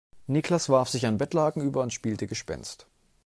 Niklas 0.25 0.67
warf 0.67 0.89
sich 0.89 1.05
ein 1.05 1.19
Bettlaken 1.19 1.61
über 1.61 1.83
und 1.83 1.93
spielte 1.93 2.25
Gespenst. 2.25 2.87